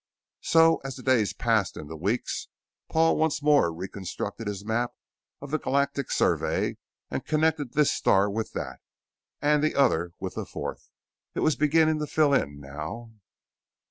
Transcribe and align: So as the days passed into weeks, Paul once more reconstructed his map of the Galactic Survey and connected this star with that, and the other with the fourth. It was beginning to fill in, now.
So 0.41 0.81
as 0.83 0.95
the 0.95 1.03
days 1.03 1.31
passed 1.31 1.77
into 1.77 1.95
weeks, 1.95 2.47
Paul 2.89 3.17
once 3.17 3.43
more 3.43 3.71
reconstructed 3.71 4.47
his 4.47 4.65
map 4.65 4.93
of 5.39 5.51
the 5.51 5.59
Galactic 5.59 6.09
Survey 6.09 6.77
and 7.11 7.23
connected 7.23 7.73
this 7.73 7.91
star 7.91 8.27
with 8.27 8.53
that, 8.53 8.79
and 9.43 9.63
the 9.63 9.75
other 9.75 10.13
with 10.19 10.33
the 10.33 10.45
fourth. 10.47 10.89
It 11.35 11.41
was 11.41 11.55
beginning 11.55 11.99
to 11.99 12.07
fill 12.07 12.33
in, 12.33 12.59
now. 12.59 13.11